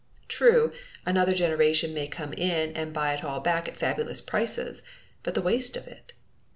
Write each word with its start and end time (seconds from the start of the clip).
True, 0.27 0.71
another 1.05 1.35
generation 1.35 1.93
may 1.93 2.07
come 2.07 2.33
in 2.33 2.71
and 2.75 2.91
buy 2.91 3.13
it 3.13 3.23
all 3.23 3.39
back 3.39 3.67
at 3.67 3.77
fabulous 3.77 4.19
prices, 4.19 4.81
but 5.21 5.35
the 5.35 5.43
waste 5.43 5.77
of 5.77 5.87
it! 5.87 6.13